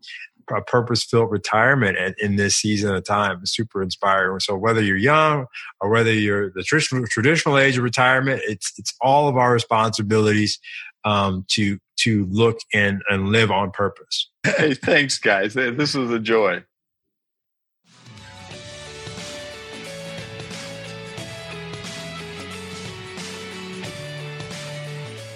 a 0.55 0.61
purpose-filled 0.61 1.31
retirement 1.31 1.97
at, 1.97 2.15
in 2.19 2.37
this 2.37 2.55
season 2.55 2.95
of 2.95 3.03
time. 3.03 3.39
It's 3.41 3.57
super 3.57 3.83
inspiring. 3.83 4.41
So 4.41 4.55
whether 4.57 4.83
you're 4.83 4.97
young 4.97 5.47
or 5.81 5.89
whether 5.89 6.13
you're 6.13 6.51
the 6.51 6.63
traditional 6.63 7.05
traditional 7.07 7.59
age 7.59 7.77
of 7.77 7.83
retirement, 7.83 8.43
it's 8.47 8.73
it's 8.79 8.95
all 9.01 9.29
of 9.29 9.37
our 9.37 9.53
responsibilities 9.53 10.61
um, 11.05 11.45
to 11.51 11.79
to 11.97 12.27
look 12.27 12.59
and 12.73 13.03
and 13.09 13.29
live 13.29 13.51
on 13.51 13.71
purpose. 13.71 14.31
Hey, 14.45 14.75
thanks, 14.75 15.19
guys. 15.19 15.55
This 15.55 15.95
was 15.95 16.11
a 16.11 16.19
joy. 16.19 16.65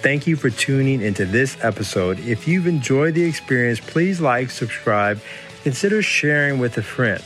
Thank 0.01 0.27
you 0.27 0.37
for 0.37 0.49
tuning 0.49 1.01
into 1.01 1.25
this 1.25 1.57
episode. 1.61 2.19
If 2.19 2.47
you've 2.47 2.67
enjoyed 2.67 3.15
the 3.15 3.23
experience, 3.23 3.81
please 3.81 4.21
like, 4.21 4.49
subscribe, 4.49 5.19
consider 5.63 6.01
sharing 6.01 6.57
with 6.57 6.77
a 6.77 6.81
friend. 6.81 7.21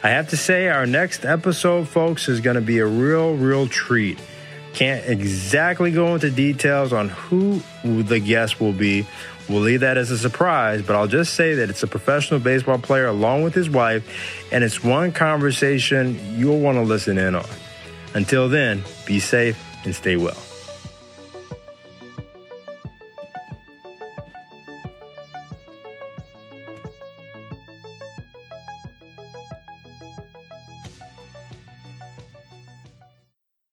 I 0.00 0.10
have 0.10 0.28
to 0.28 0.36
say, 0.36 0.68
our 0.68 0.86
next 0.86 1.24
episode, 1.24 1.88
folks, 1.88 2.28
is 2.28 2.40
going 2.40 2.54
to 2.54 2.62
be 2.62 2.78
a 2.78 2.86
real, 2.86 3.34
real 3.34 3.66
treat. 3.66 4.20
Can't 4.78 5.04
exactly 5.06 5.90
go 5.90 6.14
into 6.14 6.30
details 6.30 6.92
on 6.92 7.08
who 7.08 7.60
the 7.82 8.20
guest 8.20 8.60
will 8.60 8.72
be 8.72 9.06
We'll 9.48 9.62
leave 9.62 9.80
that 9.80 9.96
as 9.96 10.10
a 10.10 10.18
surprise, 10.18 10.82
but 10.82 10.94
I'll 10.94 11.06
just 11.06 11.34
say 11.34 11.54
that 11.54 11.70
it's 11.70 11.82
a 11.82 11.86
professional 11.86 12.38
baseball 12.38 12.78
player 12.78 13.06
along 13.06 13.44
with 13.44 13.54
his 13.54 13.70
wife, 13.70 14.06
and 14.52 14.62
it's 14.62 14.84
one 14.84 15.10
conversation 15.10 16.20
you'll 16.36 16.60
want 16.60 16.76
to 16.76 16.82
listen 16.82 17.16
in 17.16 17.34
on. 17.34 17.46
Until 18.12 18.48
then, 18.50 18.84
be 19.06 19.20
safe 19.20 19.58
and 19.84 19.94
stay 19.94 20.16
well. 20.16 20.36